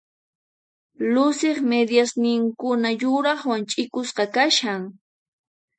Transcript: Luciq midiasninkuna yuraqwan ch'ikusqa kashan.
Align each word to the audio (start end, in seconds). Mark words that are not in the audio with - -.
Luciq 1.13 1.57
midiasninkuna 1.69 2.89
yuraqwan 3.01 3.61
ch'ikusqa 3.69 4.25
kashan. 4.35 4.81